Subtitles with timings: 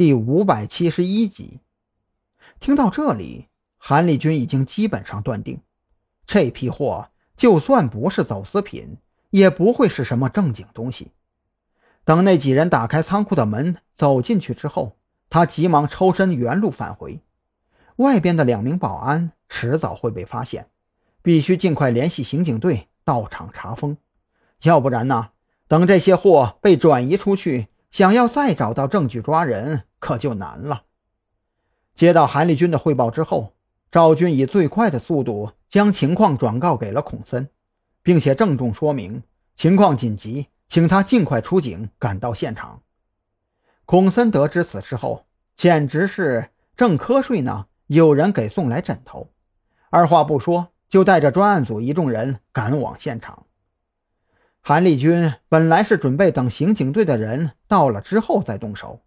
[0.00, 1.60] 第五百七十一集。
[2.58, 5.60] 听到这里，韩立军已经基本上断定，
[6.24, 8.96] 这批货就算不是走私品，
[9.28, 11.12] 也不会是什么正经东西。
[12.02, 14.96] 等那几人打开仓库的门走进去之后，
[15.28, 17.20] 他急忙抽身原路返回。
[17.96, 20.70] 外边的两名保安迟早会被发现，
[21.20, 23.98] 必须尽快联系刑警队到场查封，
[24.62, 25.32] 要不然呢，
[25.68, 29.84] 等这些货被转移出去，想要再找到证据抓人。
[30.00, 30.84] 可就难了。
[31.94, 33.52] 接到韩立军的汇报之后，
[33.90, 37.50] 赵军以最快的速度将情况转告给了孔森，
[38.02, 39.22] 并且郑重说明
[39.54, 42.80] 情况紧急，请他尽快出警赶到现场。
[43.84, 49.28] 孔森得知此事后，简直是正瞌睡呢，有人给送来枕头，
[49.90, 53.44] 二话不说就带着专案组一众人赶往现场。
[54.62, 59.00] 韩立军本来是准备等刑警队的人到了之后再动手。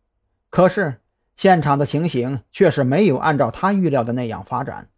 [0.50, 1.00] 可是，
[1.36, 4.90] 现场的情形却是没有按照他预料的那样发展。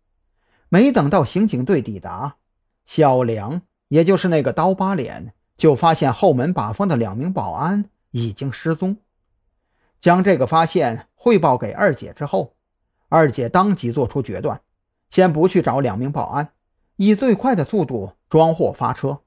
[0.69, 2.37] 没等到刑警队抵达，
[2.85, 8.97] 小梁，也就是那个刀疤脸，就发现后门把风的两名保安已经失踪。
[9.99, 12.55] 将这个发现汇报给二姐之后，
[13.09, 14.61] 二姐当即做出决断：
[15.09, 16.49] 先不去找两名保安，
[16.95, 19.19] 以最快的速度装货发车。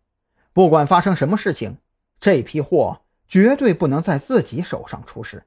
[0.59, 1.79] 不管发生什么事情，
[2.19, 5.45] 这批货绝对不能在自己手上出事。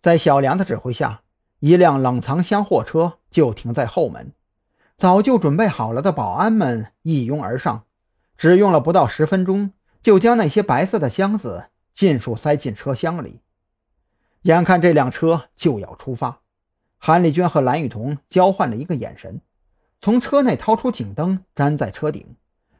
[0.00, 1.20] 在小梁的指挥下，
[1.58, 4.32] 一辆冷藏箱货车就停在后门。
[4.96, 7.84] 早就准备好了的保安们一拥而上，
[8.38, 13.42] 只用了不到十分钟，就将那些白色的箱子尽数塞进车厢里。
[14.44, 16.40] 眼看这辆车就要出发，
[16.96, 19.42] 韩丽娟和蓝雨桐交换了一个眼神，
[20.00, 22.34] 从车内掏出警灯，粘在车顶，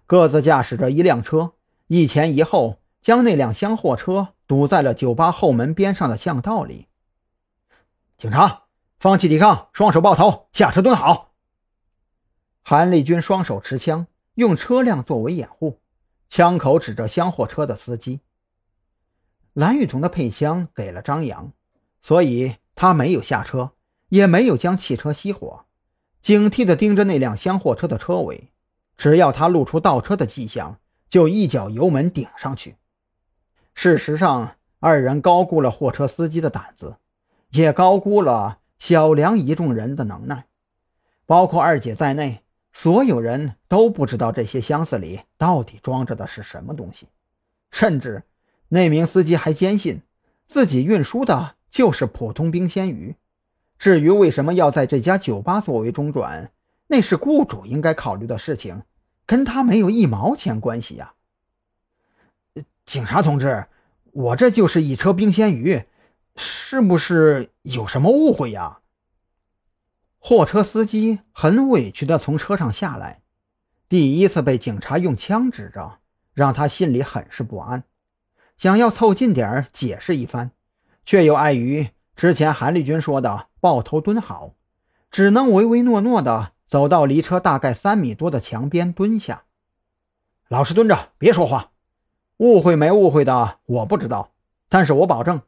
[0.06, 1.54] 各自驾驶着一辆车，
[1.88, 6.86] 一前一后将那辆厢货车堵在了酒吧后门边上的巷道里。
[8.16, 8.62] 警察，
[8.98, 11.34] 放弃抵抗，双手抱头，下车蹲好。
[12.62, 15.80] 韩立军双手持枪，用车辆作为掩护，
[16.28, 18.20] 枪口指着厢货车的司机。
[19.52, 21.52] 蓝雨桐的配枪给了张扬，
[22.00, 23.72] 所以他没有下车，
[24.10, 25.64] 也没有将汽车熄火，
[26.22, 28.52] 警惕地盯着那辆厢货车的车尾，
[28.96, 32.76] 只要他露出倒车的迹象，就一脚油门顶上去。
[33.74, 36.96] 事实上，二人高估了货车司机的胆子。
[37.50, 40.46] 也高估了小梁一众人的能耐，
[41.24, 42.42] 包括二姐在内，
[42.72, 47.06] 所有人都不知道这些箱子里到底装着的是什么东西，
[47.70, 48.24] 甚至
[48.68, 50.02] 那名司机还坚信
[50.46, 53.14] 自己运输的就是普通冰鲜鱼。
[53.78, 56.50] 至于为什么要在这家酒吧作为中转，
[56.86, 58.82] 那是雇主应该考虑的事情，
[59.24, 61.14] 跟他没有一毛钱关系呀。
[62.84, 63.66] 警察同志，
[64.12, 65.84] 我这就是一车冰鲜鱼。
[66.38, 68.80] 是不是有什么误会呀？
[70.18, 73.22] 货车司机很委屈地从车上下来，
[73.88, 76.00] 第一次被警察用枪指着，
[76.34, 77.84] 让他心里很是不安，
[78.58, 80.50] 想要凑近点解释一番，
[81.06, 84.52] 却又碍于之前韩立军说的“抱头蹲好”，
[85.10, 89.44] 只能唯唯诺诺地走到离车大概三米多的墙边蹲下，
[90.48, 91.70] 老实蹲着，别说话。
[92.38, 94.32] 误会没误会的我不知道，
[94.68, 95.40] 但是我保证。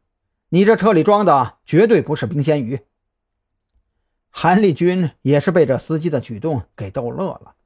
[0.51, 2.81] 你这车里装的绝对不是冰鲜鱼。
[4.31, 7.57] 韩立军也是被这司机的举动给逗乐了，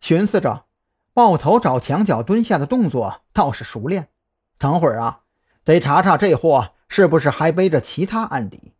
[0.00, 0.64] 寻思着，
[1.12, 4.08] 抱头找墙角蹲下的动作倒是熟练。
[4.56, 5.20] 等会儿啊，
[5.64, 8.72] 得查查这货是不是还背着其他案底。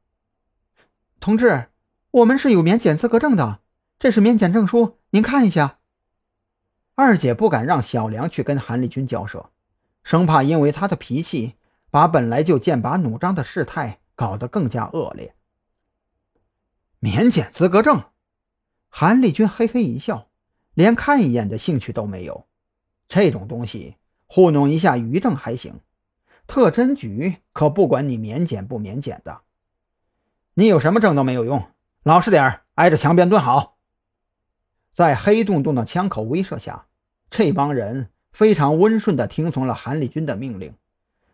[1.20, 1.66] 同志，
[2.12, 3.60] 我们是有免检资格证的，
[3.98, 5.78] 这是免检证书，您看一下。
[6.94, 9.50] 二姐不敢让小梁去跟韩立军交涉，
[10.02, 11.56] 生怕因为他的脾气。
[11.88, 15.34] 把本来就剑拔弩张的事态搞得更加恶劣。
[16.98, 18.02] 免检资格证，
[18.90, 20.28] 韩立军嘿嘿一笑，
[20.74, 22.46] 连看一眼的兴趣都没有。
[23.08, 23.96] 这种东西
[24.26, 25.80] 糊弄一下于正还行，
[26.46, 29.42] 特侦局可不管你免检不免检的。
[30.52, 31.64] 你有什么证都没有用，
[32.02, 33.75] 老实点挨着墙边蹲好。
[34.96, 36.86] 在黑洞洞的枪口威慑下，
[37.28, 40.72] 这帮人非常温顺地听从了韩立军的命令。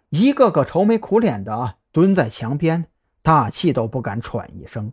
[0.08, 2.86] 一个个愁眉苦脸的蹲在墙边，
[3.22, 4.92] 大气都不敢喘一声。